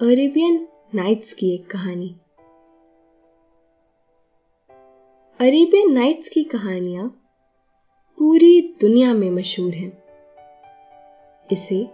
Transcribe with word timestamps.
Arabian 0.00 0.68
nights 0.94 1.32
की 1.32 1.54
एक 1.54 1.70
कहानी। 1.70 2.08
अरेबियन 5.40 5.92
नाइट्स 5.92 6.28
की 6.28 6.44
कहानियाँ 6.44 7.08
पूरी 8.18 8.76
दुनिया 8.80 9.12
में 9.14 9.30
मशहूर 9.30 9.74
हैं। 9.74 9.92
इसे 11.52 11.88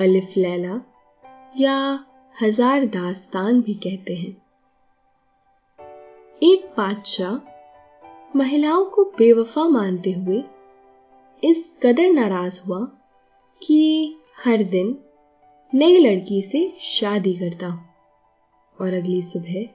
अलिफ 0.00 0.36
लैला 0.36 0.80
या 1.56 2.04
हज़ार 2.42 2.86
दास्तान 2.86 3.60
भी 3.62 3.74
कहते 3.74 4.14
हैं। 4.14 4.32
एक 6.42 6.74
बादशाह 6.76 7.36
महिलाओं 8.38 8.84
को 8.84 9.04
बेवफा 9.04 9.68
मानते 9.68 10.12
हुए 10.12 10.44
इस 11.44 11.78
कदर 11.82 12.10
नाराज़ 12.10 12.62
हुआ 12.66 12.84
कि 13.62 14.16
हर 14.44 14.62
दिन 14.62 14.98
नई 15.74 15.98
लड़की 15.98 16.42
से 16.42 16.72
शादी 16.78 17.34
करता 17.34 17.68
और 18.80 18.92
अगली 18.92 19.22
सुबह 19.22 19.68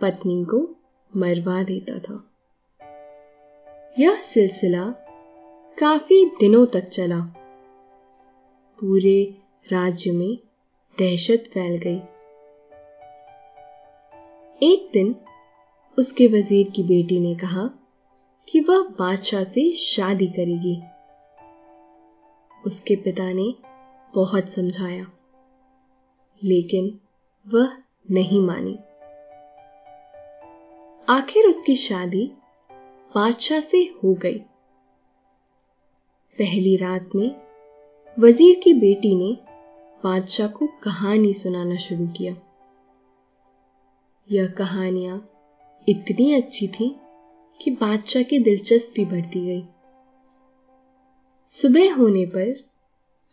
पत्नी 0.00 0.44
को 0.44 0.76
मरवा 1.16 1.62
देता 1.62 1.98
था। 1.98 2.30
यह 3.98 4.16
सिलसिला 4.16 4.84
काफ़ी 5.78 6.26
दिनों 6.26 6.66
तक 6.66 6.80
चला। 6.80 7.20
पूरे 8.80 9.34
राज्य 9.72 10.10
में 10.10 10.38
दहशत 10.98 11.44
फैल 11.54 11.76
गई। 11.76 11.98
एक 14.62 14.90
दिन 14.92 15.16
उसके 15.98 16.26
वज़ीर 16.26 16.70
की 16.70 16.82
बेटी 16.82 17.20
ने 17.20 17.34
कहा 17.34 17.70
कि 18.48 18.60
वह 18.60 18.78
बादशाह 18.78 19.44
से 19.44 19.72
शादी 19.72 20.26
करेगी। 20.26 20.82
उसके 22.66 22.96
पिता 22.96 23.32
ने 23.32 23.69
बहुत 24.14 24.50
समझाया। 24.50 25.06
लेकिन 26.42 27.00
वह 27.48 27.76
नहीं 28.10 28.42
मानी। 28.42 28.78
आखिर 31.08 31.46
उसकी 31.46 31.76
शादी 31.76 32.32
बादशाह 33.14 33.60
से 33.60 33.78
हो 33.78 34.14
गई। 34.14 34.38
पहली 36.38 36.76
रात 36.76 37.10
में 37.14 37.40
वज़ीर 38.18 38.60
की 38.64 38.74
बेटी 38.74 39.14
ने 39.14 39.38
बादशाह 40.04 40.48
को 40.48 40.66
कहानी 40.66 41.34
सुनाना 41.34 41.76
शुरू 41.76 42.06
किया। 42.06 42.36
यह 44.32 44.46
कहानियाँ 44.46 45.30
इतनी 45.88 46.34
अच्छी 46.34 46.68
थी 46.68 46.96
कि 47.62 47.70
बादशाह 47.70 48.22
की 48.22 48.38
दिलचस्पी 48.38 49.04
बढ़ती 49.04 49.46
गई। 49.46 49.64
सुबह 51.46 51.94
होने 51.94 52.26
पर 52.26 52.69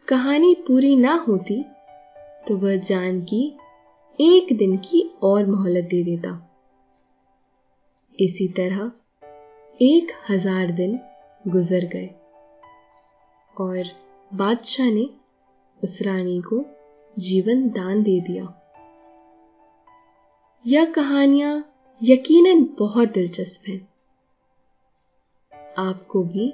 कहानी 0.08 0.54
पूरी 0.68 0.96
ना 0.96 1.14
होती 1.18 1.56
तो 2.48 2.56
वह 2.58 2.76
जान 2.80 3.20
की 3.22 3.42
एक 4.20 4.56
दिन 4.58 4.78
की 4.78 5.02
और 5.24 5.46
मोहलत 5.46 5.84
दे 5.84 6.02
देता। 6.04 6.30
इसी 8.20 8.48
तरह 8.58 8.92
एक 9.80 10.12
हज़ार 10.30 10.72
दिन 10.72 11.00
गुजर 11.46 11.86
गए 11.86 12.10
और 13.56 13.92
बादशाह 14.32 14.90
ने 14.92 15.06
उस 15.84 16.02
रानी 16.02 16.40
को 16.42 16.64
जीवन 17.18 17.68
दान 17.70 18.04
दे 18.04 18.20
दिया। 18.22 18.48
यह 20.66 20.92
कहानियाँ 20.94 21.54
यकीनन 22.02 22.68
बहुत 22.80 23.14
दिलचस्प 23.14 23.70
हैं। 23.70 23.82
आपको 25.80 26.24
भी 26.24 26.54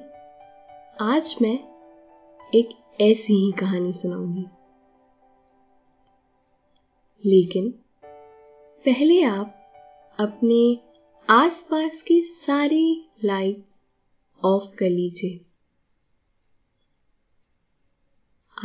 आज 1.03 1.35
मैं 1.41 1.59
एक 2.55 2.79
ऐसी 3.01 3.33
ही 3.33 3.51
कहानी 3.51 3.93
सुनाऊँगी। 3.93 4.45
लेकिन 7.29 7.71
पहले 8.85 9.23
आप 9.23 9.47
अपने 10.19 10.79
आसपास 11.29 12.01
की 12.01 12.21
सारी 12.21 13.09
लाइट्स 13.23 13.83
ऑफ़ 14.45 14.75
कर 14.75 14.89
लीजिए। 14.89 15.45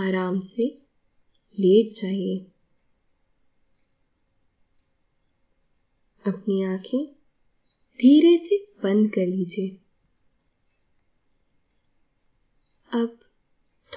आराम 0.01 0.41
से 0.41 0.83
लेट 1.59 1.93
जाइए। 1.93 2.47
अपनी 6.27 6.63
आँखें 6.63 7.07
धीरे 7.99 8.39
से 8.39 8.73
बंद 8.83 9.11
कर 9.11 9.27
लीजिए। 9.27 9.69
अब 12.95 13.21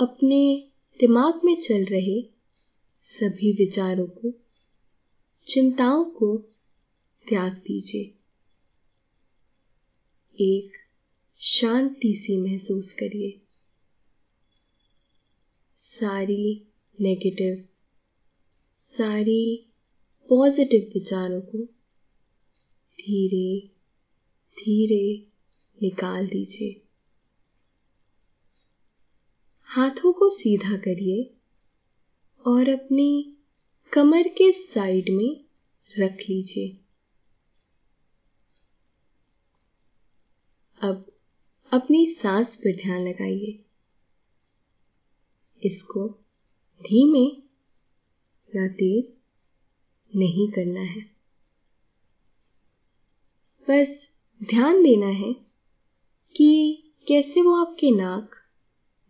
अपने 0.00 0.68
दिमाग 1.00 1.40
में 1.44 1.60
चल 1.60 1.84
रहे 1.84 2.24
सभी 3.02 3.52
विचारों 3.52 4.06
को, 4.06 4.32
चिंताओं 5.48 6.04
को 6.04 6.36
त्याग 7.28 7.52
दीजिए। 7.52 8.14
एक 10.40 10.72
शांति 11.38 12.14
सी 12.14 12.36
महसूस 12.36 12.92
करिए। 12.92 13.40
सारी 15.74 16.68
नेगेटिव 17.00 17.68
सारी 18.72 19.66
पॉजिटिव 20.28 20.90
विचारों 20.94 21.40
को 21.40 21.58
धीरे 23.00 23.68
धीरे 24.58 25.26
निकाल 25.82 26.26
दीजिए। 26.26 26.83
हाथों 29.76 30.12
को 30.12 30.30
सीधा 30.30 30.76
करिए 30.76 31.34
और 32.46 32.68
अपनी 32.68 33.36
कमर 33.92 34.22
के 34.22 34.52
साइड 34.52 35.10
में 35.10 35.44
रख 35.98 36.12
लीजिए। 36.12 36.76
अब 40.80 41.12
अपनी 41.72 42.06
सांस 42.06 42.56
पर 42.56 42.76
ध्यान 42.76 43.08
लगाइए। 43.08 43.64
इसको 45.64 46.08
धीमे 46.82 47.42
या 48.60 48.68
तेज 48.68 49.18
नहीं 50.16 50.48
करना 50.48 50.80
है। 50.80 51.00
बस 53.70 54.14
ध्यान 54.42 54.82
देना 54.82 55.06
है 55.06 55.32
कि 56.36 56.82
कैसे 57.08 57.42
वो 57.42 57.64
आपके 57.64 57.90
नाक 57.90 58.43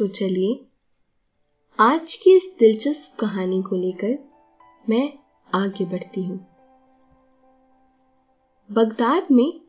तो 0.00 0.08
चलिए, 0.08 0.64
आज 1.80 2.14
की 2.14 2.36
इस 2.36 2.56
दिलचस्प 2.58 3.20
कहानी 3.20 3.62
को 3.62 3.76
लेकर 3.76 4.28
मैं 4.88 5.12
आगे 5.54 5.84
बढ़ती 5.84 6.22
हूँ। 6.22 6.38
बगदाद 8.72 9.26
में 9.30 9.60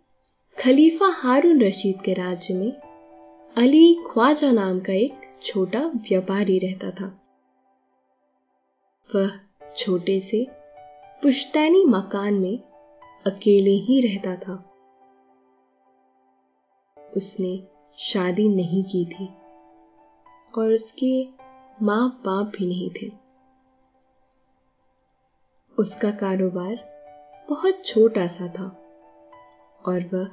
खलीफा 0.59 1.05
हारून 1.05 1.61
रशीद 1.61 2.01
के 2.01 2.13
राज्य 2.13 2.53
में 2.53 2.71
अली 3.57 4.03
ख्वाजा 4.11 4.51
नाम 4.51 4.79
का 4.79 4.93
एक 4.93 5.39
छोटा 5.43 5.79
व्यापारी 5.79 6.59
रहता 6.59 6.91
था। 6.91 7.21
वह 9.15 9.31
छोटे 9.77 10.19
से 10.19 10.47
पुश्तैनी 11.21 11.85
मकान 11.85 12.33
में 12.33 12.59
अकेले 13.25 13.71
ही 13.71 14.01
रहता 14.01 14.35
था। 14.35 14.73
उसने 17.17 17.67
शादी 17.97 18.47
नहीं 18.47 18.83
की 18.83 19.05
थी। 19.05 19.29
और 20.57 20.71
उसके 20.71 21.27
माँ 21.81 22.21
बाप 22.25 22.47
भी 22.47 22.67
नहीं 22.67 22.89
थे। 22.89 23.11
उसका 25.79 26.11
कारोबार 26.11 26.91
बहुत 27.49 27.85
छोटा 27.85 28.27
सा 28.27 28.47
था 28.47 28.67
और 29.85 30.09
वह 30.13 30.27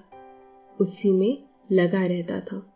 उसी 0.81 1.13
में 1.13 1.43
लगा 1.73 2.07
रहता 2.07 2.41
था। 2.41 2.75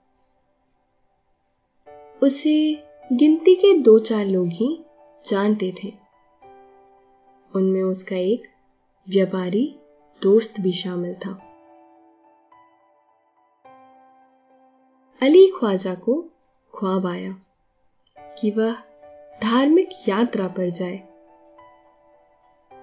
उसे 2.23 2.85
गिनती 3.13 3.55
के 3.55 3.79
दो 3.79 3.99
चार 3.99 4.25
लोग 4.25 4.49
ही 4.49 4.85
जानते 5.27 5.75
थे। 5.85 5.93
उनमें 7.55 7.83
उसका 7.83 8.17
एक 8.17 8.43
व्यापारी 9.09 9.79
दोस्त 10.23 10.61
भी 10.61 10.73
शामिल 10.73 11.15
था। 11.15 11.33
अली 15.23 15.53
ख्वाजा 15.59 15.95
को 15.95 16.25
ख्वाब 16.79 17.07
आया 17.07 17.33
कि 18.39 18.51
वह 18.51 18.73
धार्मिक 19.43 19.89
यात्रा 20.09 20.49
पर 20.49 20.71
जाए। 20.71 21.03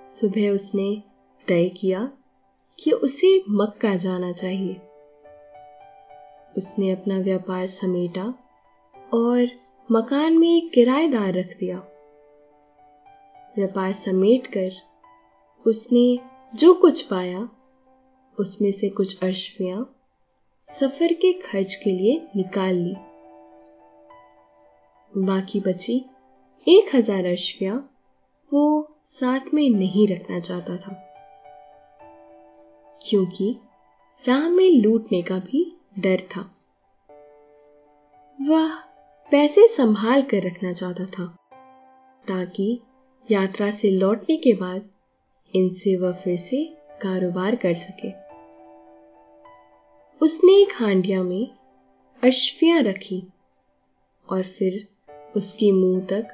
सुबह 0.09 0.49
उसने 0.49 1.03
तय 1.47 1.69
किया 1.69 2.11
कि 2.79 2.91
उसे 2.91 3.43
मक्का 3.49 3.95
जाना 3.95 4.31
चाहिए। 4.31 4.73
उसने 6.57 6.91
अपना 6.91 7.17
व्यापार 7.17 7.67
समेटा 7.67 8.33
और 9.13 9.47
मकान 9.91 10.37
में 10.37 10.57
एक 10.57 10.71
किराएदार 10.73 11.33
रख 11.33 11.57
दिया। 11.59 11.77
व्यापार 13.55 13.93
समेट 13.93 14.47
कर 14.47 14.71
उसने 15.69 16.19
जो 16.55 16.73
कुछ 16.73 17.01
पाया, 17.01 17.49
उसमें 18.39 18.71
से 18.71 18.89
कुछ 18.89 19.23
अश्वियाँ 19.23 19.95
सफ़र 20.61 21.13
के 21.13 21.33
खर्च 21.33 21.75
के 21.75 21.89
लिए 21.89 22.27
निकाल 22.35 22.75
ली। 22.75 22.95
बाकी 25.17 25.59
बची 25.59 26.05
एक 26.67 26.95
हज़ार 26.95 27.25
अश्विया 27.25 27.73
वो 28.53 28.95
साथ 29.03 29.53
में 29.53 29.69
नहीं 29.69 30.07
रखना 30.07 30.39
चाहता 30.39 30.77
था। 30.77 30.93
क्योंकि 33.09 33.57
राह 34.27 34.49
में 34.49 34.71
लूटने 34.71 35.21
का 35.21 35.39
भी 35.39 35.77
डर 35.99 36.21
था। 36.21 36.41
वह 38.41 38.75
पैसे 39.31 39.67
संभाल 39.67 40.21
कर 40.21 40.37
रखना 40.37 40.73
चाहता 40.73 41.05
था, 41.05 41.25
ताकि 42.27 42.81
यात्रा 43.31 43.71
से 43.71 43.91
लौटने 43.91 44.37
के 44.37 44.53
बाद 44.53 44.89
इनसे 45.55 45.97
वह 45.97 46.11
फिर 46.11 46.37
से 46.37 46.75
कारोबार 47.01 47.55
कर 47.55 47.73
सके। 47.73 48.11
उसने 50.21 50.61
एक 50.61 50.69
हांडिया 50.73 51.23
में 51.23 51.47
अश्वियाँ 52.23 52.81
रखी 52.81 53.23
और 54.29 54.43
फिर 54.43 54.87
उसके 55.37 55.71
मुँह 55.71 56.05
तक 56.05 56.27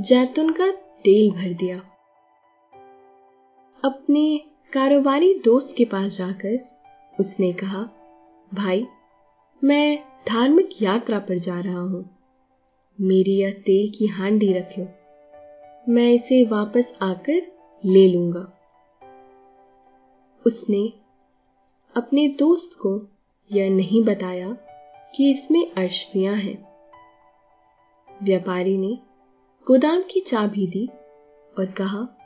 जैतून 0.00 0.52
का 0.52 0.70
तेल 1.04 1.30
भर 1.30 1.52
दिया। 1.52 1.78
अपने 3.84 4.40
कारोबारी 4.72 5.34
दोस्त 5.34 5.74
के 5.76 5.84
पास 5.84 6.18
जाकर 6.18 6.68
उसने 7.20 7.52
कहा, 7.52 7.88
भाई, 8.54 8.86
मैं 9.64 10.04
धार्मिक 10.28 10.82
यात्रा 10.82 11.18
पर 11.18 11.38
जा 11.38 11.60
रहा 11.60 11.80
हूँ। 11.80 12.18
मेरी 13.00 13.36
यह 13.36 13.50
तेल 13.50 13.92
की 13.98 14.06
हांडी 14.06 14.52
रख 14.52 14.78
लो। 14.78 14.88
मैं 15.92 16.10
इसे 16.12 16.44
वापस 16.44 16.98
आकर 17.02 17.40
ले 17.84 18.08
लूँगा। 18.08 18.52
उसने 20.46 20.92
अपने 21.96 22.28
दोस्त 22.28 22.78
को 22.78 23.02
यह 23.52 23.70
नहीं 23.70 24.04
बताया 24.04 24.56
कि 25.14 25.30
इसमें 25.30 25.72
अश्वियाँ 25.72 26.34
हैं। 26.34 26.67
व्यापारी 28.22 28.78
ने 28.78 28.98
गोदाम 29.66 30.02
की 30.02 30.20
चाबी 30.20 30.66
दी 30.66 30.88
और 31.58 31.66
कहा, 31.66 32.18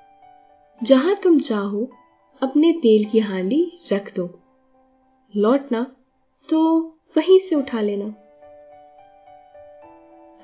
जहाँ 0.83 1.17
तुम 1.17 1.41
चाहो, 1.41 1.89
अपने 2.43 2.73
तेल 2.73 3.05
की 3.05 3.19
हांडी 3.19 3.73
रख 3.93 4.17
दो। 4.17 4.41
लौटना 5.37 5.97
तो 6.49 6.83
वहीं 7.17 7.39
से 7.39 7.57
उठा 7.57 7.81
लेना। 7.81 8.15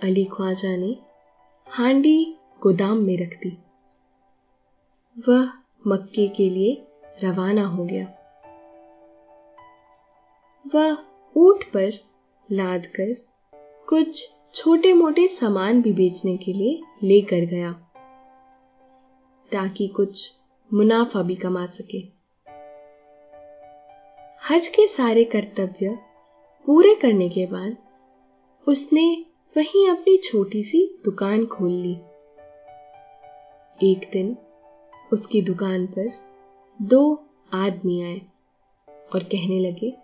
अली 0.03 0.25
ख्वाजा 0.25 0.77
ने 0.77 0.97
हांडी 1.69 2.37
गोदाम 2.63 2.97
में 2.97 3.17
रख 3.19 3.41
दी। 3.43 3.59
वह 5.29 5.53
मक्के 5.87 6.29
के 6.29 6.51
लिए 6.51 6.87
रवाना 7.25 7.67
हो 7.67 7.85
गया। 7.85 8.15
वह 10.75 10.99
ऊट 11.37 11.65
पर 11.65 11.93
लाद 12.53 12.87
कर 12.87 13.15
कुछ 13.89 14.38
छोटे 14.55 14.93
मोटे 14.93 15.27
सामान 15.29 15.81
भी 15.83 15.93
बेचने 15.93 16.37
के 16.37 16.53
लिए 16.53 16.81
लेकर 17.03 17.45
गया, 17.47 17.73
ताकि 19.53 19.87
कुछ 19.89 20.33
मुनाफा 20.71 21.23
भी 21.23 21.35
कमा 21.35 21.65
सके। 21.67 21.99
हज 24.43 24.69
के 24.69 24.87
सारे 24.87 25.25
कर्तव्य 25.25 25.97
पूरे 26.67 26.95
करने 26.95 27.29
के 27.29 27.47
बाद 27.47 27.77
उसने 28.67 29.07
वहीं 29.57 29.89
अपनी 29.89 30.17
छोटी 30.25 30.63
सी 30.63 30.85
दुकान 31.05 31.47
खोल 31.47 31.71
ली। 31.71 31.97
एक 33.79 34.11
दिन 34.13 34.37
उसकी 35.13 35.43
दुकान 35.43 35.87
पर 35.87 36.11
दो 36.81 37.03
आदमी 37.55 38.03
आए 38.03 38.21
और 39.15 39.25
कहने 39.25 39.61
लगे 39.61 39.95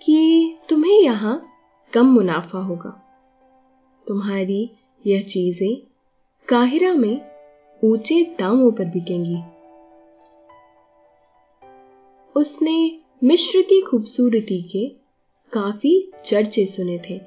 कि 0.00 0.58
तुम्हें 0.68 1.00
यहाँ 1.00 1.40
कम 1.92 2.06
मुनाफा 2.06 2.58
होगा। 2.58 3.00
तुम्हारी 4.06 4.70
यह 5.06 5.22
चीज़ें 5.22 5.76
काहिरा 6.48 6.92
में 6.94 7.20
ऊँचे 7.84 8.36
दामों 8.38 8.72
पर 8.72 8.84
बिकेंगी। 8.84 9.36
उसने 12.36 13.00
मिश्र 13.24 13.62
की 13.62 13.80
खूबसूरती 13.80 14.62
के 14.62 14.88
काफ़ी 15.52 16.12
चर्चे 16.24 16.66
सुने 16.66 16.98
थे। 16.98 17.20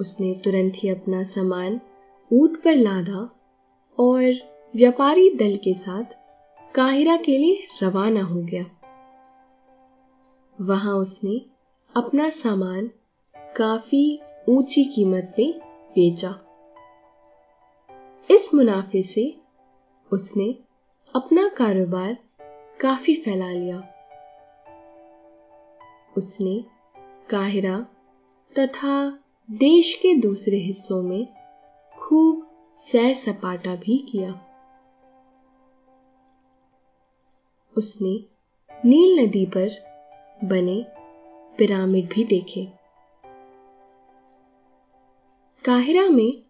उसने 0.00 0.34
तुरंत 0.34 0.72
ही 0.76 0.88
अपना 0.88 1.22
सामान 1.24 1.80
ऊट 2.32 2.62
पर 2.62 2.74
लादा 2.74 3.30
और 3.98 4.22
व्यापारी 4.76 5.30
दल 5.30 5.56
के 5.56 5.74
साथ 5.74 6.04
काहिरा 6.74 7.16
के 7.16 7.38
लिए 7.38 7.66
रवाना 7.82 8.22
हो 8.22 8.40
गया। 8.42 8.64
वहाँ 10.60 10.94
उसने 10.94 11.40
अपना 11.96 12.28
सामान 12.30 12.90
काफ़ी 13.56 14.20
ऊँची 14.48 14.84
कीमत 14.84 15.34
पे 15.36 15.52
बेचा। 15.90 16.28
इस 18.30 18.50
मुनाफे 18.54 19.02
से 19.02 19.40
उसने 20.12 20.58
अपना 21.16 21.48
कारोबार 21.48 22.18
काफ़ी 22.80 23.14
फैला 23.14 23.50
लिया। 23.50 23.78
उसने 26.16 26.64
काहिरा 27.30 27.78
तथा 28.58 29.18
देश 29.50 29.94
के 29.94 30.14
दूसरे 30.14 30.56
हिस्सों 30.56 31.02
में 31.02 31.26
खूब 31.98 32.46
सैर 32.72 33.14
सपाटा 33.14 33.76
भी 33.76 33.98
किया। 34.12 34.30
उसने 37.78 38.24
नील 38.84 39.20
नदी 39.20 39.46
पर 39.46 39.68
बने 40.44 40.86
पिरामिड 41.58 42.08
भी 42.08 42.24
देखे। 42.24 42.85
काहिरा 45.66 46.08
में 46.08 46.42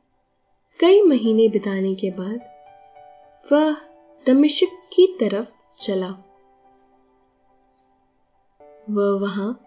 कई 0.80 1.02
महीने 1.02 1.48
बिताने 1.48 1.94
के 1.94 2.10
बाद 2.10 2.40
वह 3.52 3.76
दमिश्क 4.26 4.66
की 4.66 5.16
तरफ़ 5.20 5.76
चला। 5.78 6.08
वह 8.90 9.20
वहाँ 9.20 9.66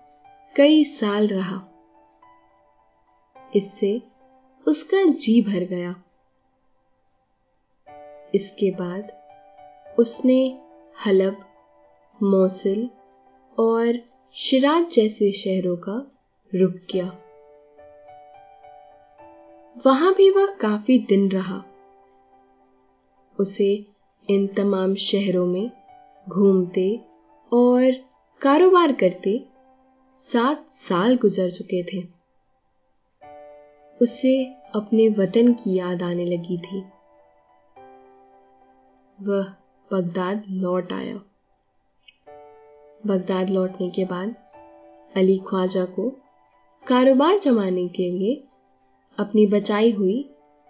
कई 0.55 0.83
साल 0.83 1.27
रहा। 1.27 1.67
इससे 3.55 4.01
उसका 4.67 5.03
जी 5.03 5.41
भर 5.41 5.63
गया। 5.63 5.95
इसके 8.35 8.71
बाद 8.71 9.11
उसने 9.99 10.61
हलब, 11.05 11.45
मौसिल 12.23 12.89
और 13.59 13.99
शिराज 14.33 14.91
जैसे 14.91 15.31
शहरों 15.31 15.77
का 15.77 16.11
रुख 16.55 16.73
किया। 16.73 17.28
वहाँ 19.85 20.13
भी 20.13 20.29
वह 20.29 20.45
काफ़ी 20.45 20.99
दिन 20.99 21.31
रहा। 21.31 21.63
उसे 23.39 23.85
इन 24.29 24.47
तमाम 24.47 24.95
शहरों 24.95 25.45
में 25.45 25.71
घूमते 26.29 26.99
और 27.53 27.91
कारोबार 28.41 28.91
करते 28.91 29.45
सात 30.15 30.67
साल 30.67 31.15
गुजर 31.17 31.49
चुके 31.49 31.83
थे। 31.83 32.07
उसे 34.01 34.45
अपने 34.75 35.09
वतन 35.09 35.53
की 35.53 35.75
याद 35.75 36.03
आने 36.03 36.25
लगी 36.25 36.57
थी। 36.57 36.83
वह 39.21 39.43
बगदाद 39.93 40.43
लौट 40.49 40.93
आया। 40.93 41.15
बगदाद 43.05 43.49
लौटने 43.49 43.89
के 43.89 44.05
बाद 44.05 44.35
अली 45.17 45.37
ख्वाजा 45.37 45.85
को 45.85 46.09
कारोबार 46.87 47.37
जमाने 47.37 47.87
के 47.87 48.11
लिए 48.11 48.43
अपनी 49.19 49.45
बचाई 49.47 49.91
हुई 49.91 50.17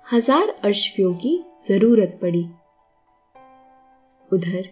हज़ार 0.06 0.50
अश्वियों 0.64 1.14
की 1.14 1.34
ज़रूरत 1.64 2.20
पड़ी। 2.22 2.44
उधर 4.32 4.70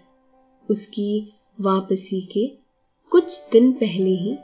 उसकी 0.70 1.34
वापसी 1.60 2.22
के 2.32 2.48
कुछ 3.12 3.50
दिन 3.52 3.72
पहले 3.74 4.12
ही 4.12 4.38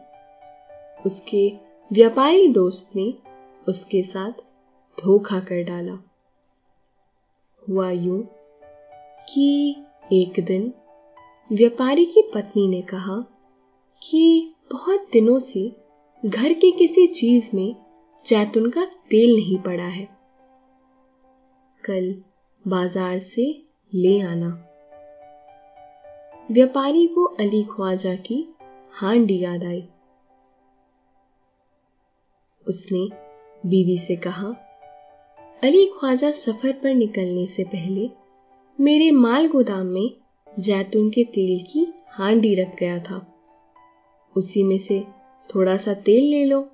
उसके 1.06 1.48
व्यापारी 1.92 2.48
दोस्त 2.48 2.96
ने 2.96 3.14
उसके 3.68 4.02
साथ 4.04 4.44
धोखा 4.98 5.40
कर 5.40 5.64
डाला। 5.64 5.98
हुआ 7.64 7.90
यूँ 7.90 8.22
कि 9.30 9.76
एक 10.14 10.44
दिन 10.46 10.74
व्यापारी 11.50 12.06
की 12.06 12.22
पत्नी 12.36 12.68
ने 12.68 12.82
कहा 12.82 13.18
कि 14.02 14.54
बहुत 14.72 15.08
दिनों 15.14 15.40
से 15.40 15.72
घर 16.24 16.54
की 16.54 16.72
किसी 16.72 17.08
चीज़ 17.08 17.50
में 17.56 17.76
जैतून 18.26 18.70
का 18.70 18.86
तेल 18.86 19.36
नहीं 19.36 19.58
पड़ा 19.58 19.84
है। 19.84 20.08
कल 21.84 22.14
बाज़ार 22.66 23.18
से 23.20 23.44
ले 23.94 24.20
आना। 24.22 24.50
व्यापारी 26.52 27.06
को 27.08 27.24
अली 27.24 27.64
ख्वाजा 27.64 28.16
की 28.16 28.38
हांडी 28.94 29.40
याद 29.44 29.64
आई। 29.64 29.82
उसने 32.66 33.08
बीवी 33.66 33.98
से 33.98 34.16
कहा, 34.16 34.48
अली 35.64 35.86
ख्वाजा 35.86 36.32
सफ़र 36.32 36.72
पर 36.74 36.94
निकलने 36.94 37.46
से 37.48 37.64
पहले 37.64 38.10
मेरे 38.80 39.12
माल 39.12 39.48
गोदाम 39.48 39.86
में 39.86 40.10
जैतून 40.60 41.10
के 41.10 41.24
तेल 41.24 41.64
की 41.64 41.86
हांडी 42.12 42.56
रख 42.56 42.76
गया 42.80 43.00
था। 43.00 43.26
उसी 44.36 44.64
में 44.64 44.78
से 44.78 45.04
थोड़ा 45.50 45.78
सा 45.78 45.94
तेल 45.94 46.24
ले 46.24 46.44
लो। 46.46 46.68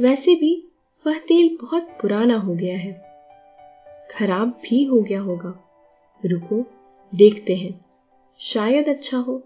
वैसे 0.00 0.34
भी 0.34 0.68
वह 1.06 1.18
तेल 1.18 1.58
बहुत 1.62 1.82
पुराना 1.82 2.38
हो 2.38 2.54
गया 2.54 2.78
है। 2.78 2.92
खराब 4.10 4.48
भी 4.48 4.84
हो 4.84 5.00
गया 5.00 5.20
होगा। 5.20 5.64
रुको, 6.26 6.64
देखते 7.14 7.54
हैं। 7.54 7.84
शायद 8.38 8.88
अच्छा 8.88 9.18
हो। 9.18 9.42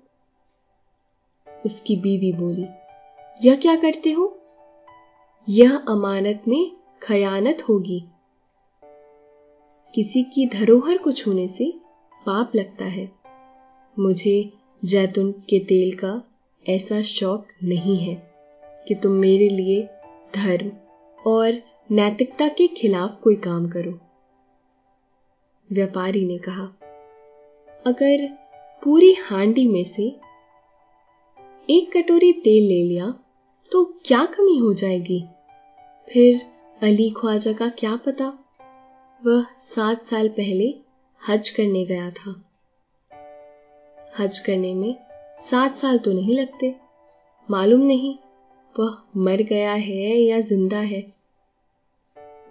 उसकी 1.66 1.96
बीवी 1.96 2.32
बोली, 2.32 2.66
यह 3.48 3.56
क्या 3.56 3.76
करते 3.76 4.12
हो? 4.12 4.38
यह 5.48 5.76
अमानत 5.76 6.42
में 6.48 6.72
खयानत 7.02 7.62
होगी। 7.68 8.04
किसी 9.94 10.22
की 10.22 10.46
धरोहर 10.46 10.98
को 10.98 11.12
छूने 11.12 11.48
से 11.48 11.72
पाप 12.26 12.52
लगता 12.54 12.84
है। 12.84 13.12
मुझे 13.98 14.52
जैतून 14.84 15.32
के 15.32 15.58
तेल 15.58 15.96
का 15.96 16.22
ऐसा 16.68 17.02
शौक 17.02 17.46
नहीं 17.62 17.98
है 17.98 18.34
कि 18.88 18.94
तुम 18.94 19.12
मेरे 19.12 19.48
लिए 19.48 19.88
धर्म 20.34 20.72
और 21.18 21.60
नैतिकता 21.90 22.48
के 22.48 22.66
खिलाफ 22.76 23.20
कोई 23.22 23.36
काम 23.36 23.68
करो। 23.68 23.98
व्यापारी 25.70 26.24
ने 26.26 26.38
कहा, 26.38 26.64
अगर 27.86 28.26
पूरी 28.82 29.12
हांडी 29.14 29.66
में 29.68 29.84
से 29.84 30.02
एक 31.68 31.90
कटोरी 31.92 32.32
तेल 32.34 32.68
ले 32.68 32.82
लिया 32.82 33.06
तो 33.72 33.84
क्या 34.04 34.24
कमी 34.26 34.56
हो 34.58 34.72
जाएगी? 34.74 35.20
फिर 36.08 36.40
अली 36.82 37.10
ख्वाजा 37.10 37.52
का 37.52 37.68
क्या 37.68 37.94
पता? 37.96 38.32
वह 39.22 39.44
सात 39.60 40.02
साल 40.02 40.28
पहले 40.28 40.74
हज 41.22 41.48
करने 41.50 41.84
गया 41.84 42.10
था। 42.10 42.34
हज 44.18 44.38
करने 44.38 44.74
में 44.74 44.94
सात 45.40 45.74
साल 45.74 45.98
तो 45.98 46.12
नहीं 46.12 46.36
लगते। 46.38 46.74
मालूम 47.48 47.80
नहीं 47.80 48.16
वह 48.80 48.96
मर 49.16 49.42
गया 49.42 49.72
है 49.72 50.16
या 50.16 50.40
ज़िंदा 50.40 50.78
है? 50.78 51.12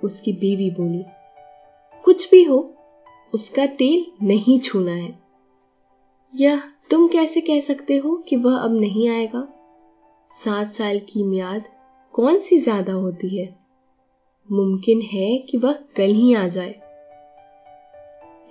उसकी 0.04 0.34
बीवी 0.34 0.70
बोली, 0.70 1.04
कुछ 2.04 2.32
भी 2.32 2.44
हो, 2.44 2.76
उसका 3.34 3.66
तेल 3.66 4.06
नहीं 4.22 4.60
छूना 4.60 4.92
है। 4.92 5.20
यह 6.36 6.62
तुम 6.90 7.08
कैसे 7.08 7.42
कह 7.42 7.60
सकते 7.60 7.98
हो 7.98 8.16
कि 8.18 8.36
वह 8.36 8.58
अब 8.58 8.80
नहीं 8.80 9.10
आएगा? 9.10 9.48
सात 10.30 10.72
साल 10.72 11.00
की 11.00 11.24
म्याद 11.24 11.64
कौन 12.14 12.38
सी 12.38 12.58
ज़्यादा 12.58 12.94
होती 12.94 13.38
है? 13.38 13.56
मुमकिन 14.52 15.02
है 15.02 15.38
कि 15.40 15.58
वह 15.58 15.74
कल 15.74 16.14
ही 16.14 16.34
आ 16.34 16.48
जाए। 16.48 16.72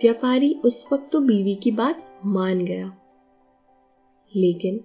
व्यापारी 0.03 0.55
उस 0.65 0.89
वक्त 0.93 1.11
तो 1.13 1.21
बीवी 1.21 1.55
की 1.55 1.71
बात 1.71 2.21
मान 2.25 2.65
गया। 2.65 2.93
लेकिन 4.37 4.85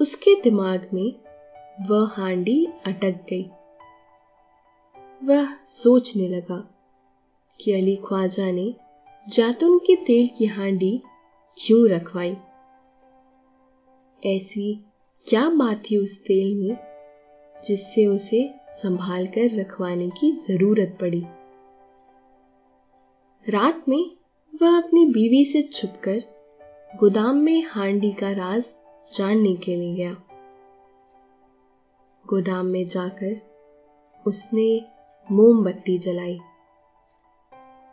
उसके 0.00 0.34
दिमाग 0.40 0.88
में 0.94 1.21
वह 1.80 2.06
हांडी 2.08 2.66
अटक 2.86 3.26
गई। 3.30 3.50
वह 5.24 5.46
सोचने 5.54 6.28
लगा 6.28 6.74
कि 7.60 7.72
अली 7.72 7.96
ख्वाजा 7.96 8.50
ने 8.50 8.74
जातुन 9.28 9.78
के 9.78 9.96
तेल 9.96 10.28
की 10.38 10.46
हांडी 10.46 11.02
क्यों 11.58 11.88
रखवाई? 11.88 12.36
ऐसी 14.26 14.84
क्या 15.28 15.48
बात 15.48 15.82
थी 15.90 15.96
उस 15.96 16.22
तेल 16.22 16.54
में 16.54 16.76
जिससे 17.64 18.06
उसे 18.06 18.54
संभाल 18.68 19.26
कर 19.26 19.60
रखवाने 19.60 20.08
की 20.08 20.32
ज़रूरत 20.32 20.98
पड़ी? 21.00 21.22
रात 23.48 23.84
में 23.88 24.10
वह 24.62 24.78
अपनी 24.78 25.04
बीवी 25.04 25.44
से 25.44 25.62
छुपकर 25.62 26.20
गोदाम 26.96 27.36
में 27.36 27.64
हांडी 27.66 28.12
का 28.12 28.32
राज 28.32 28.74
जानने 29.14 29.56
के 29.56 29.76
लिए 29.76 29.94
गया। 29.94 30.31
गोदाम 32.26 32.66
में 32.66 32.84
जाकर 32.84 33.40
उसने 34.26 34.86
मोमबत्ती 35.30 35.98
जलाई 35.98 36.38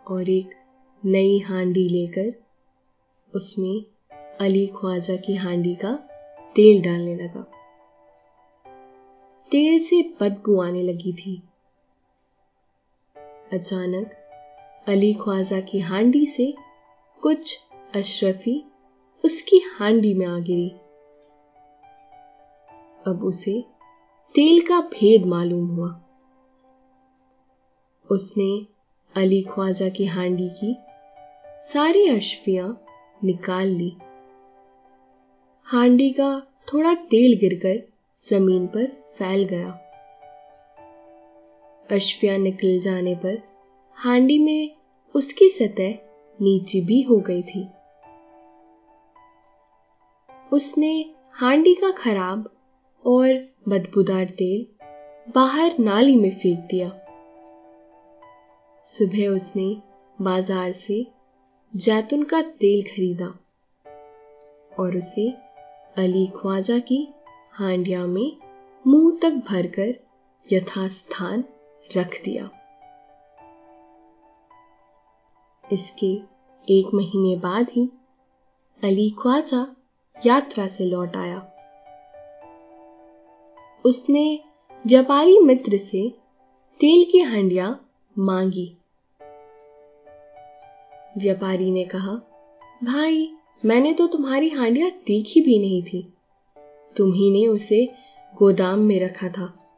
और 0.07 0.29
एक 0.29 0.49
नई 1.05 1.39
हांडी 1.39 1.89
लेकर 1.89 2.43
उसमें 3.35 3.85
अली 4.41 4.67
ख्वाजा 4.67 5.15
की 5.15 5.35
हांडी 5.35 5.75
का 5.75 5.91
तेल 6.55 6.81
डालने 6.81 7.15
लगा। 7.15 7.41
तेल 9.51 9.79
से 9.79 10.01
बदबू 10.21 10.61
आने 10.61 10.83
लगी 10.83 11.13
थी। 11.13 11.43
अचानक 13.53 14.11
अली 14.87 15.13
ख्वाजा 15.13 15.59
की 15.59 15.79
हांडी 15.79 16.25
से 16.25 16.53
कुछ 17.21 17.59
अशरफी 17.95 18.65
उसकी 19.25 19.57
हांडी 19.57 20.13
में 20.13 20.25
आ 20.25 20.39
गिरी। 20.39 20.69
अब 23.07 23.21
उसे 23.23 23.78
तेल 24.35 24.61
का 24.61 24.79
भेद 24.81 25.25
मालूम 25.25 25.67
हुआ। 25.67 26.01
उसने 28.11 28.67
अली 29.15 29.41
ख्वाजा 29.41 29.89
की 29.89 30.05
हांडी 30.05 30.49
की 30.49 30.77
सारी 31.61 32.07
अशफियाँ 32.07 32.85
निकाल 33.23 33.67
ली। 33.67 33.97
हांडी 35.63 36.09
का 36.09 36.47
थोड़ा 36.73 36.93
तेल 36.93 37.37
गिरकर 37.39 37.81
ज़मीन 38.29 38.67
पर 38.67 38.85
फैल 39.17 39.43
गया। 39.43 39.71
अशफिया 41.91 42.37
निकल 42.37 42.79
जाने 42.79 43.15
पर 43.15 43.41
हांडी 43.97 44.39
में 44.39 44.71
उसकी 45.15 45.49
सतह 45.49 45.97
नीचे 46.41 46.81
भी 46.81 47.01
हो 47.01 47.17
गई 47.17 47.41
थी। 47.41 47.67
उसने 50.53 51.13
हांडी 51.33 51.73
का 51.73 51.91
खराब 51.91 52.49
और 53.05 53.33
बदबूदार 53.69 54.25
तेल 54.25 54.65
बाहर 55.35 55.77
नाली 55.79 56.15
में 56.15 56.31
फेंक 56.31 56.59
दिया। 56.59 56.89
सुबह 58.85 59.27
उसने 59.27 59.75
बाज़ार 60.21 60.71
से 60.71 61.05
जैतून 61.73 62.23
का 62.23 62.41
तेल 62.41 62.83
खरीदा 62.83 63.27
और 64.79 64.95
उसे 64.97 65.29
अली 65.97 66.25
ख्वाजा 66.27 66.77
की 66.79 67.07
हांडिया 67.53 68.05
में 68.05 68.31
मुँह 68.85 69.17
तक 69.21 69.41
भरकर 69.49 69.93
यथास्थान 70.53 71.43
रख 71.97 72.21
दिया। 72.25 72.49
इसके 75.63 76.11
एक 76.67 76.93
महीने 76.93 77.35
बाद 77.35 77.67
ही 77.71 77.89
अली 78.83 79.09
ख्वाजा 79.09 79.65
यात्रा 80.25 80.67
से 80.67 80.85
लौट 80.85 81.15
आया। 81.15 81.48
उसने 83.85 84.39
व्यापारी 84.87 85.39
मित्र 85.39 85.77
से 85.77 86.09
तेल 86.79 87.05
की 87.11 87.19
हांडिया 87.19 87.79
मांगी। 88.19 88.77
व्यापारी 91.17 91.71
ने 91.71 91.85
कहा, 91.85 92.13
भाई, 92.83 93.31
मैंने 93.65 93.93
तो 93.93 94.07
तुम्हारी 94.07 94.49
हांडिया 94.49 94.89
देखी 94.89 95.41
भी 95.41 95.59
नहीं 95.59 95.83
थी। 95.83 96.13
तुम्ही 96.97 97.31
ने 97.31 97.47
उसे 97.47 97.93
गोदाम 98.37 98.79
में 98.79 98.99
रखा 98.99 99.29
था। 99.29 99.71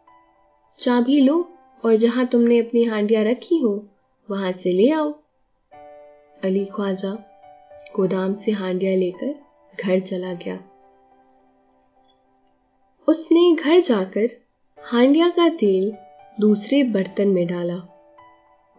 चाबी 0.77 1.21
लो 1.21 1.51
और 1.85 1.95
जहाँ 1.95 2.25
तुमने 2.25 2.59
अपनी 2.59 2.83
हांडिया 2.83 3.23
रखी 3.23 3.57
हो, 3.57 3.87
वहाँ 4.31 4.51
से 4.51 4.71
ले 4.71 4.89
आओ। 4.89 5.13
अली 6.43 6.65
ख्वाजा 6.65 7.13
गोदाम 7.95 8.35
से 8.35 8.51
हांडिया 8.51 8.95
लेकर 8.95 9.39
घर 9.83 9.99
चला 9.99 10.33
गया। 10.33 10.70
उसने 13.07 13.55
घर 13.55 13.79
जाकर 13.79 14.27
हांडिया 14.77 15.29
का 15.29 15.47
तेल 15.49 15.91
दूसरे 16.37 16.83
बर्तन 16.83 17.27
में 17.27 17.47
डाला 17.47 17.75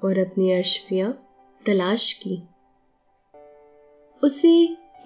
और 0.02 0.18
अपनी 0.18 0.52
अशफिया 0.52 1.10
तलाश 1.66 2.12
की। 2.12 2.36
उसे 4.22 4.52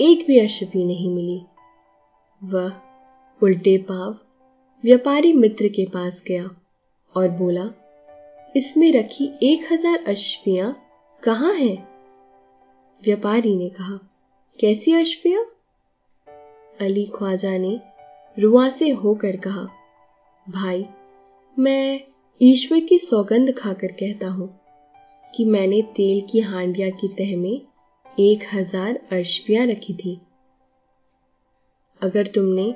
एक 0.01 0.27
भी 0.27 0.39
अशफी 0.39 0.85
नहीं 0.85 1.11
मिली। 1.15 1.41
वह 2.43 2.73
उल्टे 3.43 3.77
पाव 3.79 4.17
व्यापारी 4.85 5.33
मित्र 5.33 5.69
के 5.69 5.87
पास 5.87 6.23
गया 6.29 6.45
और 7.15 7.29
बोला, 7.29 7.69
इसमें 8.57 8.93
रखी 8.93 9.31
एक 9.43 9.73
हज़ार 9.73 10.05
अशफियाँ 10.07 10.75
कहाँ 11.23 11.53
हैं? 11.55 11.77
व्यापारी 13.03 13.57
ने 13.57 13.69
कहा, 13.69 13.99
कैसी 14.59 14.93
अशफिया 14.93 15.45
अली 16.81 17.07
ख्वाजा 17.07 17.57
ने 17.59 17.79
रुआ 18.37 18.69
से 18.71 18.89
होकर 18.93 19.37
कहा, 19.37 19.67
भाई, 20.47 20.85
मैं 21.57 22.01
ईश्वर 22.41 22.81
की 22.81 22.99
सौगंध 22.99 23.53
खाकर 23.59 23.93
कहता 23.93 24.29
हूँ 24.29 24.49
कि 25.35 25.45
मैंने 25.45 25.81
तेल 25.97 26.21
की 26.31 26.41
हांडिया 26.41 26.89
की 26.91 27.09
तह 27.15 27.37
में 27.37 27.61
एक 28.21 28.45
हज़ार 28.53 28.99
अशफियाँ 29.13 29.67
रखी 29.67 29.95
थी। 29.95 30.21
अगर 32.03 32.27
तुमने 32.27 32.75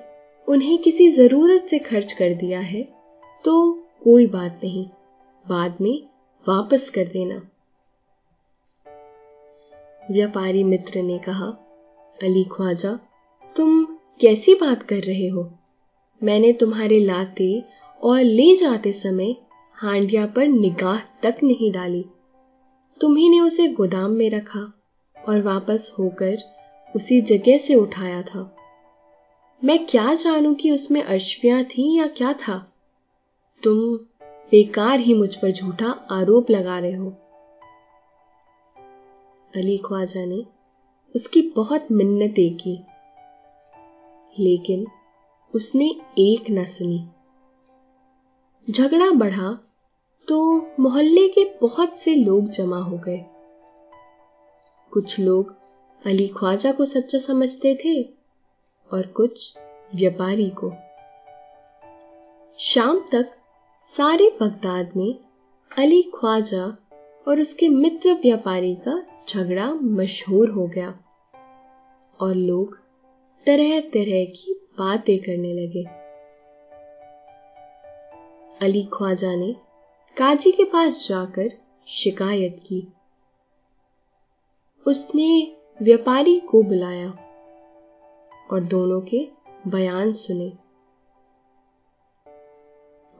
उन्हें 0.48 0.76
किसी 0.78 1.08
ज़रूरत 1.10 1.66
से 1.66 1.78
खर्च 1.80 2.12
कर 2.12 2.34
दिया 2.34 2.60
है 2.62 2.82
तो 3.44 3.52
कोई 4.04 4.26
बात 4.28 4.60
नहीं, 4.64 4.86
बाद 5.44 5.76
में 5.80 6.02
वापस 6.46 6.88
कर 6.90 7.08
देना। 7.08 7.40
व्यापारी 10.10 10.62
मित्र 10.64 11.02
ने 11.02 11.18
कहा, 11.18 11.46
अली 12.18 12.44
ख्वाजा, 12.52 12.98
तुम 13.56 13.86
कैसी 14.20 14.54
बात 14.54 14.82
कर 14.82 14.96
रहे 14.96 15.28
हो? 15.28 15.58
मैंने 16.22 16.52
तुम्हारे 16.52 17.00
लाते 17.00 17.64
और 18.02 18.20
ले 18.20 18.54
जाते 18.54 18.92
समय 18.92 19.36
हांडिया 19.74 20.26
पर 20.26 20.46
निगाह 20.46 21.00
तक 21.22 21.36
नहीं 21.42 21.72
डाली। 21.72 22.04
तुम्ही 23.00 23.28
ने 23.28 23.40
उसे 23.40 23.68
गोदाम 23.68 24.10
में 24.10 24.30
रखा 24.30 24.72
और 25.28 25.42
वापस 25.42 25.96
होकर 25.98 26.38
उसी 26.96 27.20
जगह 27.20 27.58
से 27.58 27.74
उठाया 27.74 28.22
था। 28.22 28.56
मैं 29.64 29.86
क्या 29.86 30.14
जानूं 30.14 30.54
कि 30.54 30.70
उसमें 30.70 31.02
अश्वियाँ 31.02 31.64
थी 31.64 31.98
या 31.98 32.06
क्या 32.06 32.32
था? 32.32 32.72
तुम 33.62 33.96
बेकार 34.50 35.00
ही 35.00 35.14
मुझ 35.14 35.36
पर 35.36 35.50
झूठा 35.50 35.90
आरोप 36.10 36.50
लगा 36.50 36.78
रहे 36.78 36.92
हो। 36.92 37.10
अली 39.56 39.78
ख्वाजा 39.78 40.24
ने 40.24 40.44
उसकी 41.16 41.42
बहुत 41.42 41.86
मिन्नतें 41.92 42.54
की। 42.54 42.84
लेकिन 44.38 44.86
उसने 45.54 45.86
एक 46.18 46.50
न 46.50 46.64
सुनी। 46.64 47.04
झगड़ा 48.70 49.10
बढ़ा 49.10 49.58
तो 50.28 50.66
मोहल्ले 50.80 51.28
के 51.28 51.44
बहुत 51.62 51.98
से 51.98 52.14
लोग 52.14 52.48
जमा 52.48 52.78
हो 52.78 52.98
गए। 52.98 53.24
कुछ 54.92 55.20
लोग 55.20 55.54
अली 56.06 56.28
ख्वाजा 56.28 56.72
को 56.72 56.84
सच्चा 56.84 57.18
समझते 57.18 57.74
थे 57.84 58.02
और 58.92 59.06
कुछ 59.06 59.56
व्यापारी 59.94 60.50
को। 60.50 60.72
शाम 62.58 63.00
तक 63.12 63.32
सारे 63.78 64.38
बगदाद 64.42 64.92
में 64.96 65.14
अली 65.78 66.02
ख्वाजा 66.02 66.66
और 67.28 67.40
उसके 67.40 67.68
मित्र 67.68 68.12
व्यापारी 68.12 68.74
का 68.74 69.02
झगड़ा 69.28 69.72
मशहूर 69.72 70.50
हो 70.50 70.66
गया 70.66 70.98
और 72.20 72.34
लोग 72.34 72.78
तरह 73.46 73.80
तरह 73.80 74.24
की 74.24 74.60
बातें 74.78 75.18
करने 75.18 75.52
लगे। 75.52 75.84
अली 78.62 78.82
ख्वाजा 78.84 79.34
ने 79.34 79.56
काजी 80.16 80.52
के 80.52 80.64
पास 80.64 81.08
जाकर 81.08 81.48
शिकायत 81.86 82.62
की। 82.66 82.92
उसने 84.86 85.56
व्यापारी 85.82 86.40
को 86.40 86.62
बुलाया 86.62 87.10
और 88.50 88.60
दोनों 88.60 89.00
के 89.00 89.28
बयान 89.66 90.12
सुने। 90.12 90.52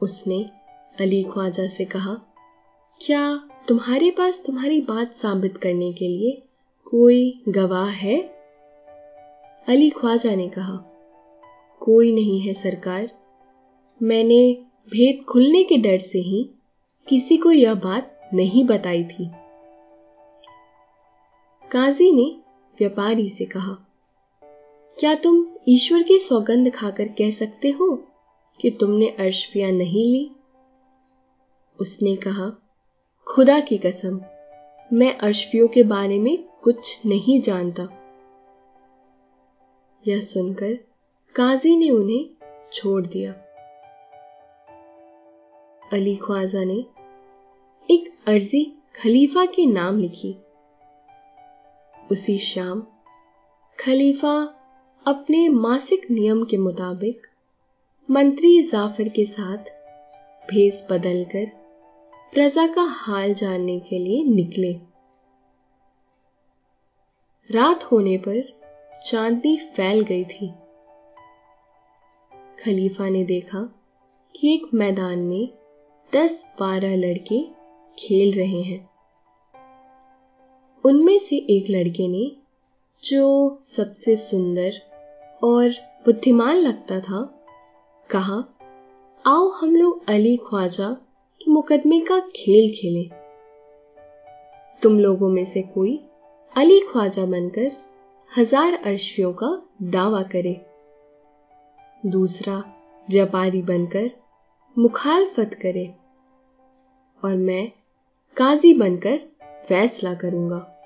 उसने 0.01 0.49
अली 0.99 1.23
ख्वाजा 1.23 1.67
से 1.67 1.85
कहा, 1.85 2.13
क्या 3.01 3.49
तुम्हारे 3.67 4.11
पास 4.11 4.43
तुम्हारी 4.45 4.81
बात 4.81 5.13
साबित 5.13 5.57
करने 5.57 5.93
के 5.93 6.07
लिए 6.07 6.41
कोई 6.85 7.43
गवाह 7.49 7.89
है? 7.89 8.40
अली 9.67 9.89
ख्वाजा 9.89 10.35
ने 10.35 10.47
कहा, 10.49 10.75
कोई 11.81 12.11
नहीं 12.11 12.39
है 12.41 12.53
सरकार। 12.53 13.09
मैंने 14.01 14.53
भेद 14.87 15.23
खुलने 15.25 15.63
के 15.63 15.77
डर 15.77 15.97
से 15.97 16.19
ही 16.19 16.49
किसी 17.07 17.37
को 17.37 17.51
यह 17.51 17.73
बात 17.73 18.29
नहीं 18.33 18.63
बताई 18.65 19.03
थी। 19.03 19.29
काजी 21.71 22.11
ने 22.11 22.25
व्यापारी 22.79 23.29
से 23.29 23.45
कहा, 23.45 23.77
क्या 24.97 25.15
तुम 25.15 25.45
ईश्वर 25.67 26.03
की 26.03 26.19
सौगंध 26.19 26.71
खाकर 26.71 27.07
कह 27.07 27.31
सकते 27.31 27.69
हो 27.69 27.95
कि 28.59 28.71
तुमने 28.71 29.09
अर्शफिया 29.09 29.71
नहीं 29.71 30.05
ली? 30.13 30.29
उसने 31.79 32.15
कहा, 32.15 32.51
खुदा 33.27 33.59
की 33.59 33.77
कसम, 33.77 34.21
मैं 34.93 35.17
अर्शफियों 35.17 35.67
के 35.67 35.83
बारे 35.83 36.19
में 36.19 36.37
कुछ 36.61 37.01
नहीं 37.05 37.41
जानता। 37.41 38.00
यह 40.07 40.21
सुनकर 40.21 40.73
काजी 41.35 41.75
ने 41.75 41.89
उन्हें 41.89 42.29
छोड़ 42.73 43.07
दिया। 43.07 43.31
अली 45.93 46.15
ख्वाजा 46.15 46.63
ने 46.63 46.85
एक 47.91 48.13
अर्जी 48.27 48.77
खलीफा 48.95 49.45
के 49.45 49.65
नाम 49.65 49.99
लिखी। 49.99 50.35
उसी 52.11 52.37
शाम 52.37 52.87
खलीफा 53.79 54.55
अपने 55.07 55.49
मासिक 55.49 56.11
नियम 56.11 56.43
के 56.45 56.57
मुताबिक 56.57 57.21
मंत्री 58.11 58.61
जाफ़र 58.61 59.09
के 59.09 59.25
साथ 59.25 59.57
भेस 60.51 60.87
बदलकर 60.91 61.45
प्रजा 62.33 62.67
का 62.67 62.81
हाल 62.81 63.33
जानने 63.33 63.79
के 63.79 63.99
लिए 63.99 64.23
निकले। 64.23 64.73
रात 67.51 67.83
होने 67.83 68.17
पर 68.17 68.60
चांदनी 69.05 69.57
फैल 69.57 70.01
गई 70.01 70.23
थी। 70.23 70.53
खलीफा 72.59 73.09
ने 73.09 73.23
देखा 73.23 73.59
कि 74.35 74.53
एक 74.53 74.73
मैदान 74.73 75.19
में 75.19 75.49
दस 76.15 76.55
बारह 76.59 76.95
लड़के 76.95 77.43
खेल 77.99 78.33
रहे 78.33 78.61
हैं। 78.61 78.89
उनमें 80.85 81.19
से 81.19 81.35
एक 81.35 81.65
लड़के 81.69 82.07
ने, 82.07 82.31
जो 83.03 83.57
सबसे 83.63 84.15
सुंदर 84.15 84.71
और 85.43 85.69
बुद्धिमान 86.05 86.55
लगता 86.55 86.99
था, 86.99 87.45
कहा, 88.09 88.43
आओ 89.25 89.49
हम 89.49 89.75
लोग 89.75 90.09
अली 90.09 90.37
ख्वाजा 90.37 90.89
के 91.39 91.51
मुकदमे 91.51 91.99
का 91.99 92.19
खेल 92.19 92.73
खेलें। 92.73 93.09
तुम 94.81 94.99
लोगों 94.99 95.29
में 95.29 95.45
से 95.45 95.61
कोई 95.61 96.05
अली 96.57 96.79
ख्वाजा 96.79 97.25
बनकर 97.25 97.90
हज़ार 98.37 98.73
अर्शियों 98.73 99.33
का 99.33 99.61
दावा 99.81 100.23
करे। 100.23 100.65
दूसरा, 102.05 102.63
व्यापारी 103.09 103.61
बनकर 103.61 104.11
मुखालफत 104.77 105.53
करे। 105.53 105.95
और 107.23 107.35
मैं 107.35 107.71
काजी 108.37 108.73
बनकर 108.73 109.19
फैसला 109.67 110.13
करूँगा। 110.13 110.77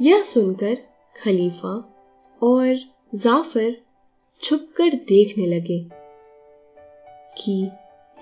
यह 0.00 0.22
सुनकर 0.22 0.76
खलीफा 1.24 2.02
और 2.42 2.76
जाफ़र 3.14 3.76
छुपकर 4.42 4.88
देखने 4.88 5.46
लगे 5.46 5.86
कि 7.42 7.70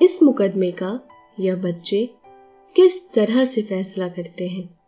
इस 0.03 0.23
मुकदमे 0.23 0.73
का 0.73 1.01
यह 1.40 1.57
बच्चे 1.57 2.11
किस 2.77 3.12
तरह 3.12 3.45
से 3.45 3.62
फैसला 3.62 4.09
करते 4.09 4.49
हैं। 4.49 4.84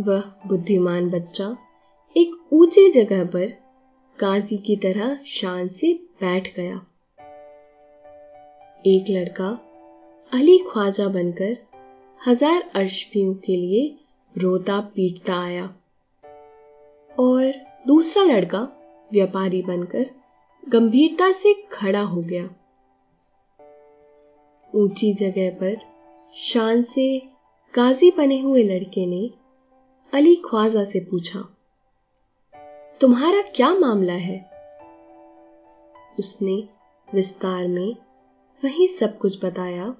वह 0.00 0.22
बुद्धिमान 0.46 1.08
बच्चा 1.10 1.44
एक 2.16 2.32
ऊँची 2.52 2.90
जगह 2.90 3.24
पर 3.24 3.46
काजी 4.18 4.56
की 4.56 4.76
तरह 4.76 5.18
शान 5.26 5.68
से 5.68 5.92
बैठ 6.20 6.48
गया। 6.56 6.74
एक 8.84 9.10
लड़का 9.10 9.48
अली 10.32 10.56
ख्वाजा 10.58 11.06
बनकर 11.08 11.56
हज़ार 12.26 12.62
अशफियों 12.74 13.34
के 13.34 13.56
लिए 13.56 13.86
रोता 14.34 14.80
पीटता 14.94 15.36
आया 15.42 15.64
और 17.18 17.52
दूसरा 17.86 18.22
लड़का 18.24 18.62
व्यापारी 19.10 19.62
बनकर 19.62 20.10
गंभीरता 20.68 21.30
से 21.32 21.54
खड़ा 21.72 22.02
हो 22.02 22.22
गया। 22.22 22.48
ऊँची 24.72 25.12
जगह 25.14 25.50
पर 25.50 25.76
शान 26.36 26.82
से 26.82 27.06
काजी 27.74 28.10
बने 28.10 28.40
हुए 28.40 28.62
लड़के 28.62 29.06
ने 29.06 29.30
अली 30.14 30.34
ख्वाजा 30.36 30.84
से 30.84 31.00
पूछा, 31.00 31.38
तुम्हारा 33.00 33.40
क्या 33.42 33.72
मामला 33.74 34.12
है? 34.12 34.38
उसने 36.18 36.56
विस्तार 37.14 37.66
में 37.68 37.96
वही 38.62 38.86
सब 38.88 39.18
कुछ 39.18 39.44
बताया 39.44 39.94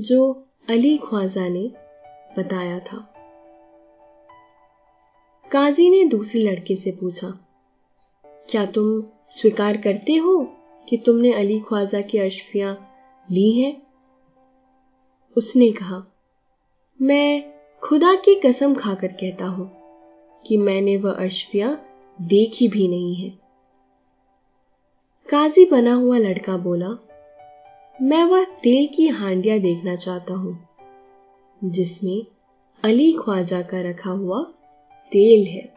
जो 0.00 0.48
अली 0.68 0.96
ख्वाजा 0.98 1.48
ने 1.48 1.66
बताया 2.38 2.78
था। 2.78 2.98
काजी 5.50 5.90
ने 5.90 6.04
दूसरे 6.04 6.42
लड़के 6.42 6.76
से 6.76 6.92
पूछा, 6.92 7.28
क्या 8.24 8.66
तुम 8.66 9.02
स्वीकार 9.30 9.76
करते 9.76 10.16
हो 10.16 10.38
कि 10.88 10.96
तुमने 10.96 11.32
अली 11.32 11.60
ख्वाजा 11.60 12.00
की 12.00 12.18
अशफिया 12.18 12.76
ली 13.28 13.50
हैं? 13.52 13.82
उसने 15.36 15.72
कहा, 15.72 16.04
मैं 17.00 17.53
खुदा 17.84 18.14
की 18.14 18.34
कसम 18.34 18.74
खाकर 18.74 19.06
कहता 19.06 19.44
हूँ 19.44 19.70
कि 20.46 20.56
मैंने 20.56 20.96
वह 20.96 21.12
अशफिया 21.12 21.78
देखी 22.22 22.68
भी 22.68 22.88
नहीं 22.88 23.14
है। 23.14 23.30
काजी 25.30 25.64
बना 25.64 25.94
हुआ 25.94 26.18
लड़का 26.18 26.56
बोला, 26.56 26.88
मैं 28.02 28.24
वह 28.24 28.44
तेल 28.44 28.88
की 28.96 29.08
हांडिया 29.08 29.58
देखना 29.58 29.96
चाहता 29.96 30.34
हूँ, 30.34 30.68
जिसमें 31.64 32.26
अली 32.84 33.12
ख्वाजा 33.12 33.62
का 33.62 33.80
रखा 33.80 34.10
हुआ 34.10 34.42
तेल 35.12 35.46
है। 35.46 35.72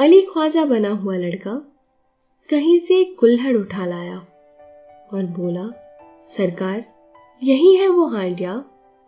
अली 0.00 0.20
ख्वाजा 0.20 0.64
बना 0.64 0.90
हुआ 0.90 1.16
लड़का 1.16 1.62
कहीं 2.50 2.78
से 2.78 3.04
कुल्हड़ 3.04 3.56
उठा 3.56 3.86
लाया 3.86 4.18
और 5.12 5.26
बोला, 5.38 5.70
सरकार, 6.26 6.84
यही 7.42 7.74
है 7.74 7.88
वो 7.88 8.06
हांडिया? 8.06 8.64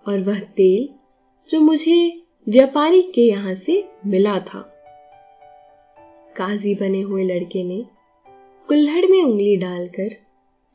और 0.09 0.21
वह 0.21 0.41
तेल 0.41 0.89
जो 1.51 1.61
मुझे 1.61 2.23
व्यापारी 2.49 3.03
के 3.03 3.21
यहाँ 3.21 3.55
से 3.55 3.89
मिला 4.07 4.39
था। 4.41 4.73
काजी 6.37 6.75
बने 6.75 7.01
हुए 7.01 7.25
लड़के 7.25 7.65
ने 7.65 7.87
कुल्हड़ 8.69 9.07
में 9.07 9.23
उंगली 9.23 9.57
डालकर 9.57 10.09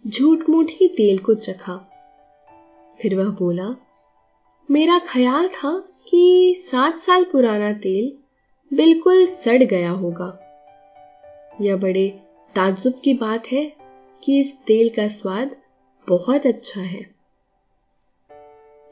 झूठ 0.07 0.49
मूठ 0.49 0.65
ही 0.69 0.87
तेल 0.87 1.17
को 1.17 1.33
चखा। 1.33 1.75
फिर 3.01 3.15
वह 3.15 3.29
बोला, 3.29 3.75
मेरा 4.71 4.99
ख्याल 4.99 5.47
था 5.47 5.89
कि 6.09 6.53
सात 6.57 6.97
साल 6.97 7.23
पुराना 7.23 7.73
तेल 7.73 8.17
बिल्कुल 8.75 9.25
सड़ 9.25 9.63
गया 9.63 9.91
होगा। 9.91 10.37
यह 11.61 11.77
बड़े 11.77 12.19
ताज्जुब 12.55 12.93
की 13.03 13.13
बात 13.13 13.47
है 13.47 13.73
कि 14.23 14.39
इस 14.39 14.61
तेल 14.61 14.89
का 14.89 15.07
स्वाद 15.07 15.55
बहुत 16.09 16.45
अच्छा 16.45 16.81
है। 16.81 17.20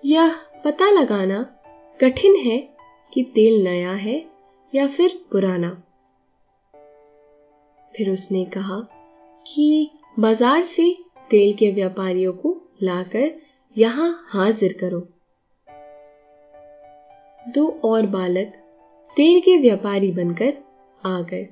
यह 0.04 0.36
पता 0.66 0.90
लगाना 0.92 1.42
कठिन 2.00 2.36
है 2.36 2.58
कि 3.14 3.24
तेल 3.36 3.64
नया 3.64 3.92
है 3.94 4.16
या 4.74 4.88
फिर 4.88 5.20
पुराना। 5.32 5.70
फिर 7.94 8.10
उसने 8.10 8.44
कहा 8.46 8.80
कि 9.46 9.90
बाज़ार 10.20 10.62
से 10.62 10.86
तेल 11.30 11.54
के 11.54 11.72
व्यापारियों 11.72 12.34
को 12.34 12.56
लाकर 12.84 13.32
यहाँ 13.76 14.10
हाजिर 14.28 14.78
करो। 14.80 15.00
दो 17.46 17.68
और 17.84 18.06
बालक 18.08 18.54
तेल 19.18 19.40
के 19.42 19.58
व्यापारी 19.58 20.12
बनकर 20.12 20.54
आ 21.02 21.22
गए। 21.22 21.44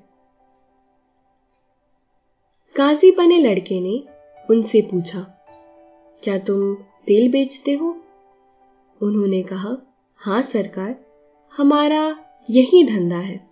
काजी 2.76 3.12
बने 3.12 3.38
लड़के 3.40 3.80
ने 3.80 4.02
उनसे 4.50 4.82
पूछा, 4.82 5.22
क्या 6.24 6.38
तुम 6.40 6.76
तेल 7.08 7.32
बेचते 7.32 7.72
हो? 7.72 7.96
उन्होंने 9.02 9.44
कहा, 9.44 9.78
हाँ 10.18 10.42
सरकार, 10.42 11.06
हमारा 11.58 12.20
यही 12.50 12.84
धंधा 12.84 13.18
है। 13.18 13.50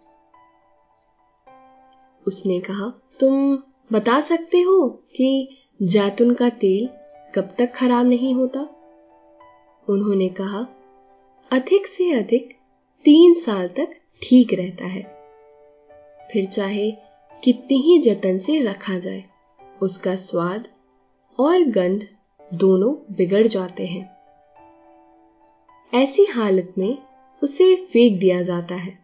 उसने 2.28 2.60
कहा, 2.60 3.02
तुम 3.20 3.58
बता 3.92 4.20
सकते 4.20 4.62
हो 4.62 4.88
कि 4.88 5.58
जैतून 5.82 6.34
का 6.34 6.50
तेल 6.50 6.90
कब 7.36 7.56
तक 7.58 7.74
खराब 7.76 8.06
नहीं 8.06 8.34
होता? 8.34 8.60
उन्होंने 9.90 10.30
कहा, 10.30 10.68
अधिक 11.52 11.88
से 11.88 12.12
अधिक 12.12 12.54
तीन 13.04 13.34
साल 13.34 13.68
तक 13.68 13.96
ठीक 14.22 14.54
रहता 14.54 14.86
है। 14.86 15.04
फिर 16.32 16.46
चाहे 16.46 16.92
कितनी 17.44 17.78
ही 17.78 18.02
जतन 18.02 18.38
से 18.38 18.60
रखा 18.60 19.00
जाए, 19.00 19.24
उसका 19.82 20.16
स्वाद 20.16 20.68
और 21.40 21.64
गंध 21.64 22.08
दोनों 22.54 23.16
बिगड़ 23.16 23.48
जाते 23.48 23.86
हैं। 23.86 24.15
ऐसी 25.96 26.26
हालत 26.26 26.74
में 26.78 26.98
उसे 27.44 27.76
फेंक 27.76 28.20
दिया 28.20 28.42
जाता 28.42 28.76
है। 28.76 29.00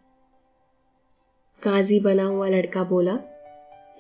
काजी 1.63 1.99
बना 1.99 2.23
हुआ 2.23 2.47
लड़का 2.47 2.83
बोला, 2.83 3.19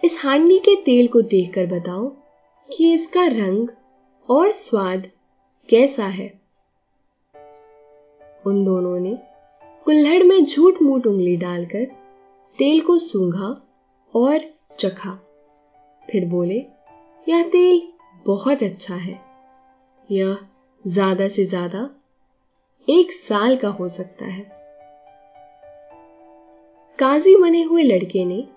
इस 0.03 0.21
हांडी 0.23 0.57
के 0.59 0.75
तेल 0.75 1.07
को 1.07 1.21
देखकर 1.21 1.65
बताओ 1.65 2.09
कि 2.69 2.93
इसका 2.93 3.25
रंग 3.27 3.69
और 4.29 4.51
स्वाद 4.51 5.07
कैसा 5.69 6.05
है? 6.05 6.41
उन 8.45 8.65
दोनों 8.65 8.99
ने 8.99 9.17
कुल्हड़ 9.85 10.23
में 10.23 10.45
झूठ 10.45 10.81
मूठ 10.81 11.07
उंगली 11.07 11.37
डालकर 11.37 11.85
तेल 12.57 12.81
को 12.81 12.97
सूंघा 12.97 13.61
और 14.15 14.39
चखा। 14.79 15.19
फिर 16.11 16.25
बोले, 16.25 16.65
यह 17.29 17.43
तेल 17.43 17.81
बहुत 18.25 18.63
अच्छा 18.63 18.95
है। 18.95 19.19
यह 20.11 20.37
ज़्यादा 20.87 21.27
से 21.27 21.45
ज़्यादा 21.45 21.89
एक 22.89 23.11
साल 23.11 23.55
का 23.57 23.69
हो 23.69 23.87
सकता 23.87 24.25
है। 24.25 24.41
काजी 26.99 27.35
बने 27.35 27.61
हुए 27.63 27.83
लड़के 27.83 28.25
ने 28.25 28.47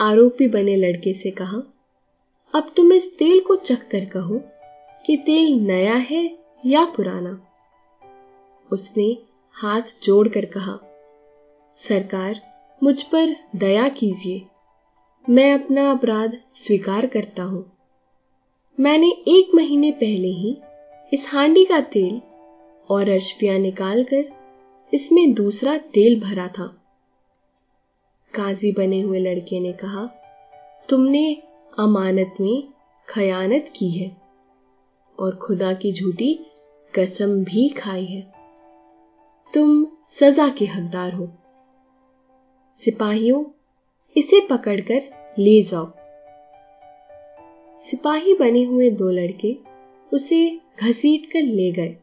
आरोपी 0.00 0.48
बने 0.48 0.76
लड़के 0.76 1.12
से 1.12 1.30
कहा, 1.30 1.58
अब 2.54 2.70
तुम 2.76 2.92
इस 2.92 3.18
तेल 3.18 3.40
को 3.40 3.56
चख 3.56 3.88
कर 3.88 4.04
कहो 4.04 4.40
कि 5.06 5.16
तेल 5.16 5.52
नया 5.52 5.94
है 5.94 6.38
या 6.66 6.84
पुराना? 6.84 7.40
उसने 8.72 9.16
हाथ 9.52 9.82
जोड़कर 10.02 10.44
कहा, 10.44 10.78
सरकार, 11.76 12.40
मुझ 12.82 13.02
पर 13.02 13.36
दया 13.56 13.88
कीजिए। 13.88 14.42
मैं 15.28 15.52
अपना 15.54 15.90
अपराध 15.90 16.38
स्वीकार 16.54 17.06
करता 17.06 17.42
हूँ। 17.42 17.72
मैंने 18.80 19.10
एक 19.28 19.54
महीने 19.54 19.90
पहले 19.90 20.28
ही 20.28 20.56
इस 21.12 21.30
हांडी 21.32 21.64
का 21.64 21.80
तेल 21.80 22.20
और 22.90 23.08
अशफिया 23.08 23.58
निकालकर 23.58 24.24
इसमें 24.94 25.34
दूसरा 25.34 25.78
तेल 25.78 26.20
भरा 26.20 26.48
था। 26.48 26.66
काजी 28.34 28.72
बने 28.72 29.00
हुए 29.00 29.18
लड़के 29.18 29.60
ने 29.60 29.72
कहा, 29.72 30.10
तुमने 30.88 31.42
अमानत 31.78 32.34
में 32.40 32.68
खयानत 33.08 33.72
की 33.76 33.90
है 33.90 34.16
और 35.18 35.36
खुदा 35.36 35.72
की 35.72 35.92
झूठी 35.92 36.46
कसम 36.98 37.44
भी 37.44 37.68
खाई 37.68 38.04
है। 38.04 38.32
तुम 39.54 39.86
सजा 40.06 40.48
के 40.48 40.66
हकदार 40.66 41.12
हो। 41.12 41.28
सिपाहियों, 42.74 43.44
इसे 44.16 44.40
पकड़कर 44.40 45.02
ले 45.38 45.62
जाओ। 45.62 45.92
सिपाही 47.76 48.34
बने 48.34 48.64
हुए 48.64 48.90
दो 48.90 49.10
लड़के 49.10 49.56
उसे 50.12 50.60
घसीट 50.80 51.26
कर 51.26 51.42
ले 51.42 51.72
गए। 51.72 51.96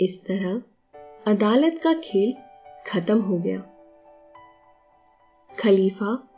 इस 0.00 0.26
तरह 0.26 0.62
अदालत 1.32 1.80
का 1.84 1.92
खेल 1.94 2.34
खत्म 2.86 3.20
हो 3.20 3.38
गया। 3.38 3.58
खलीफा 5.58 6.28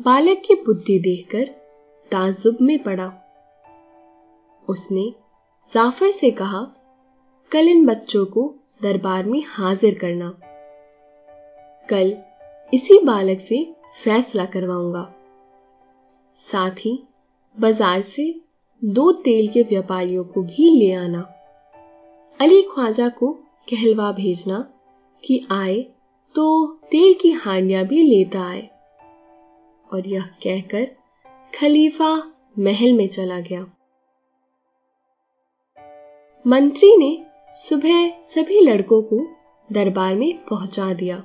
बालक 0.00 0.42
की 0.46 0.54
बुद्धि 0.54 0.98
देखकर 0.98 1.44
ताजुब 2.12 2.58
में 2.60 2.82
पड़ा। 2.82 3.12
उसने 4.68 5.14
जाफ़र 5.72 6.10
से 6.10 6.30
कहा, 6.30 6.62
कल 7.52 7.68
इन 7.68 7.86
बच्चों 7.86 8.26
को 8.26 8.54
दरबार 8.82 9.24
में 9.24 9.42
हाजिर 9.46 9.98
करना। 9.98 10.30
कल 11.88 12.16
इसी 12.74 12.98
बालक 13.04 13.40
से 13.40 13.74
फैसला 14.04 14.44
करवाऊँगा। 14.44 15.14
साथ 16.36 16.70
ही 16.70 17.02
बाज़ार 17.60 18.00
से 18.00 18.40
दो 18.84 19.12
तेल 19.12 19.48
के 19.48 19.62
व्यापारियों 19.62 20.24
को 20.24 20.42
भी 20.42 20.70
ले 20.70 20.92
आना। 20.94 21.33
अली 22.40 22.62
ख्वाजा 22.62 23.08
को 23.08 23.32
कहलवा 23.70 24.12
भेजना 24.12 24.58
कि 25.24 25.46
आए 25.50 25.82
तो 26.34 26.66
तेल 26.66 27.14
की 27.14 27.30
हांडियाँ 27.30 27.84
भी 27.84 28.02
लेता 28.02 28.40
आए। 28.48 28.70
और 29.92 30.06
यह 30.06 30.22
कहकर 30.22 30.84
खलीफा 31.58 32.32
महल 32.58 32.92
में 32.92 33.08
चला 33.08 33.40
गया। 33.40 33.66
मंत्री 36.46 36.96
ने 36.96 37.26
सुबह 37.52 38.20
सभी 38.20 38.60
लड़कों 38.60 39.02
को 39.02 39.26
दरबार 39.72 40.14
में 40.14 40.44
पहुँचा 40.44 40.92
दिया। 40.92 41.18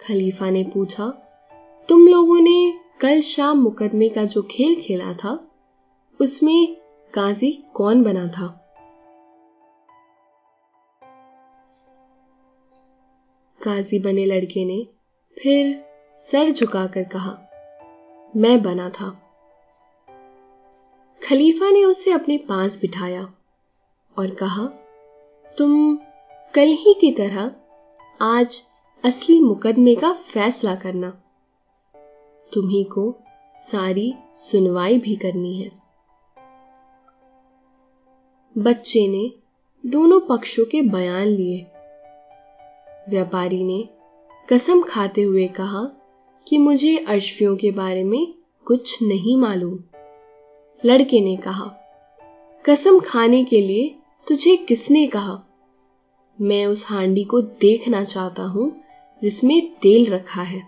खलीफा 0.00 0.50
ने 0.50 0.64
पूछा, 0.64 1.08
तुम 1.88 2.06
लोगों 2.08 2.40
ने 2.40 2.78
कल 3.00 3.20
शाम 3.20 3.58
मुकदमे 3.58 4.08
का 4.08 4.24
जो 4.24 4.42
खेल 4.42 4.82
खेला 4.82 5.14
था 5.14 5.45
उसमें 6.20 6.76
काजी 7.14 7.64
कौन 7.74 8.02
बना 8.02 8.26
था? 8.28 8.46
काजी 13.62 13.98
बने 13.98 14.24
लड़के 14.24 14.64
ने 14.64 14.88
फिर 15.42 15.84
सर 16.14 16.50
झुकाकर 16.50 17.02
कहा, 17.02 17.38
मैं 18.36 18.62
बना 18.62 18.90
था। 18.90 19.10
खलीफा 21.28 21.70
ने 21.70 21.84
उसे 21.84 22.12
अपने 22.12 22.38
पास 22.38 22.80
बिठाया 22.80 23.34
और 24.18 24.30
कहा, 24.30 24.66
तुम 25.58 25.96
कल 26.54 26.68
ही 26.68 26.94
की 27.00 27.12
तरह 27.12 27.52
आज 28.20 28.62
असली 29.04 29.40
मुकदमे 29.40 29.94
का 29.94 30.12
फैसला 30.12 30.74
करना। 30.74 31.10
तुम्ही 32.52 32.84
को 32.84 33.14
सारी 33.58 34.14
सुनवाई 34.34 34.98
भी 34.98 35.16
करनी 35.16 35.62
है। 35.62 35.75
बच्चे 38.58 39.08
ने 39.08 39.32
दोनों 39.86 40.20
पक्षों 40.20 40.64
के 40.64 40.82
बयान 40.82 41.26
लिए। 41.26 41.66
व्यापारी 43.08 43.64
ने 43.64 43.88
कसम 44.48 44.82
खाते 44.82 45.22
हुए 45.22 45.48
कहा 45.48 45.84
कि 46.48 46.58
मुझे 46.58 46.96
अश्वियों 46.96 47.56
के 47.56 47.70
बारे 47.70 48.04
में 48.04 48.34
कुछ 48.64 49.02
नहीं 49.02 49.36
मालूम। 49.36 49.78
लड़के 50.84 51.20
ने 51.20 51.36
कहा, 51.36 51.76
कसम 52.64 53.00
खाने 53.00 53.44
के 53.44 53.60
लिए 53.60 53.94
तुझे 54.28 54.56
किसने 54.56 55.06
कहा? 55.06 55.42
मैं 56.40 56.66
उस 56.66 56.86
हांडी 56.90 57.24
को 57.24 57.40
देखना 57.40 58.04
चाहता 58.04 58.42
हूँ 58.42 58.80
जिसमें 59.22 59.74
तेल 59.74 60.12
रखा 60.12 60.42
है। 60.42 60.62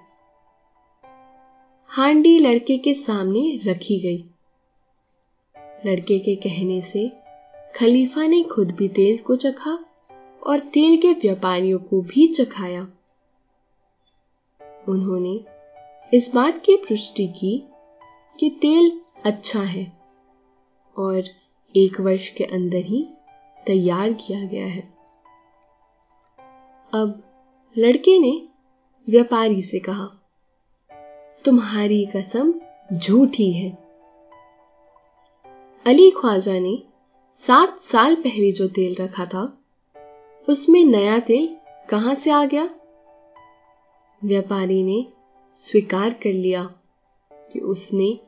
हांडी 1.86 2.38
लड़के 2.38 2.78
के 2.78 2.94
सामने 2.94 3.60
रखी 3.66 3.98
गई। 4.00 4.24
लड़के 5.86 6.18
के 6.18 6.36
कहने 6.36 6.80
से 6.80 7.17
खलीफा 7.78 8.26
ने 8.26 8.42
खुद 8.42 8.70
भी 8.70 8.88
तेल 8.88 9.18
को 9.18 9.36
चखा 9.36 9.84
और 10.46 10.58
तेल 10.58 10.96
के 10.96 11.12
व्यापारियों 11.12 11.78
को 11.78 12.00
भी 12.00 12.26
चखाया। 12.26 12.88
उन्होंने 14.88 15.44
इस 16.14 16.34
बात 16.34 16.58
की 16.58 16.76
पुष्टि 16.76 17.28
की 17.28 17.64
कि 18.40 18.50
तेल 18.50 19.00
अच्छा 19.24 19.62
है 19.62 19.92
और 20.96 21.22
एक 21.76 22.00
वर्ष 22.00 22.28
के 22.28 22.44
अंदर 22.44 22.84
ही 22.84 23.08
तैयार 23.66 24.12
किया 24.12 24.44
गया 24.44 24.66
है। 24.66 24.88
अब 26.94 27.22
लड़के 27.78 28.18
ने 28.18 28.48
व्यापारी 29.08 29.62
से 29.62 29.78
कहा, 29.78 30.10
तुम्हारी 31.44 32.06
कसम 32.06 32.54
झूठी 32.92 33.52
है। 33.52 33.70
अली 35.86 36.10
ख्वाजा 36.10 36.58
ने 36.58 36.87
सात 37.42 37.78
साल 37.78 38.14
पहले 38.14 38.52
जो 38.52 38.68
तेल 38.68 38.96
रखा 39.00 39.26
था, 39.26 39.58
उसमें 40.48 40.84
नया 40.84 41.18
तेल 41.18 41.56
कहाँ 41.90 42.14
से 42.14 42.30
आ 42.30 42.44
गया? 42.44 42.70
व्यापारी 44.24 44.82
ने 44.82 45.06
स्वीकार 45.52 46.10
कर 46.10 46.32
लिया 46.32 46.74
कि 47.32 47.58
उसने 47.58 48.18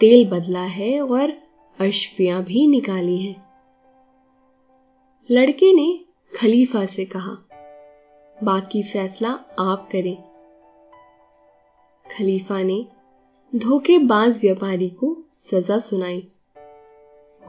तेल 0.00 0.30
बदला 0.30 0.62
है 0.62 1.00
और 1.00 1.32
अश्वियाँ 1.80 2.44
भी 2.44 2.66
निकाली 2.66 3.18
हैं। 3.22 3.46
लड़के 5.30 5.72
ने 5.72 6.00
खलीफा 6.36 6.86
से 6.86 7.04
कहा, 7.04 7.36
बाकी 8.42 8.82
फैसला 8.82 9.30
आप 9.58 9.88
करें। 9.92 10.16
खलीफा 12.06 12.62
ने 12.62 12.86
धोखेबाज 13.56 14.40
व्यापारी 14.42 14.90
को 14.90 15.16
सजा 15.36 15.78
सुनाई 15.78 16.28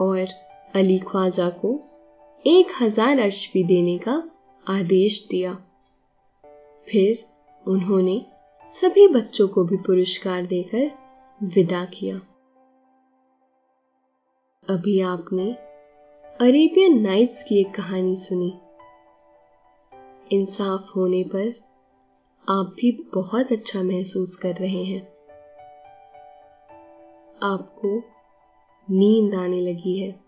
और 0.00 0.45
अली 0.76 0.98
ख्वाजा 0.98 1.48
को 1.48 1.68
एक 2.46 2.66
हज़ार 2.82 3.18
अर्श 3.18 3.52
भी 3.52 3.64
देने 3.64 3.98
का 3.98 4.30
आदेश 4.68 5.26
दिया। 5.30 5.54
फिर 6.88 7.24
उन्होंने 7.68 8.26
सभी 8.72 9.08
बच्चों 9.08 9.48
को 9.48 9.64
भी 9.64 9.76
पुरस्कार 9.76 10.46
देकर 10.46 10.90
विदा 11.40 11.84
किया। 11.84 12.16
अभी 14.68 15.00
आपने 15.00 15.50
अरेबियन 16.40 17.00
नाइट्स 17.00 17.42
की 17.42 17.60
एक 17.60 17.74
कहानी 17.74 18.16
सुनी। 18.16 18.52
इंसाफ 20.32 20.92
होने 20.96 21.24
पर 21.24 21.52
आप 22.48 22.74
भी 22.80 22.90
बहुत 23.14 23.52
अच्छा 23.52 23.82
महसूस 23.82 24.36
कर 24.36 24.54
रहे 24.54 24.84
हैं। 24.84 25.02
आपको 27.42 27.98
नींद 28.90 29.34
आने 29.34 29.60
लगी 29.60 29.98
है। 30.00 30.25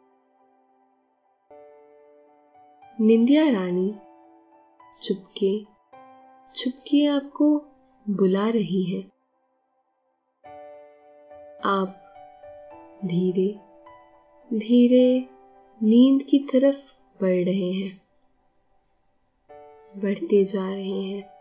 निंदिया 3.00 3.50
रानी 3.50 3.94
चुपके 5.02 5.64
चुपके 6.54 7.06
आपको 7.06 7.58
बुला 8.10 8.48
रही 8.48 8.82
है। 8.84 9.00
आप 11.64 12.00
धीरे 13.04 13.46
धीरे 14.58 15.28
नींद 15.82 16.22
की 16.22 16.38
तरफ़ 16.38 16.92
बढ़ 17.20 17.44
रहे 17.44 17.72
हैं, 17.72 18.00
बढ़ते 19.96 20.44
जा 20.44 20.68
रहे 20.68 21.00
हैं। 21.02 21.37